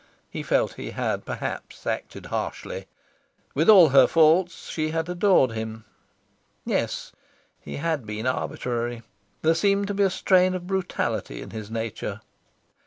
[0.31, 2.87] He felt he had perhaps acted harshly.
[3.53, 5.85] With all her faults, she had adored him.
[6.65, 7.11] Yes,
[7.59, 9.03] he had been arbitrary.
[9.43, 12.21] There seemed to be a strain of brutality in his nature.